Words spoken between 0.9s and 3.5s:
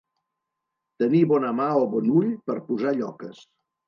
Tenir bona mà o bon ull per posar lloques.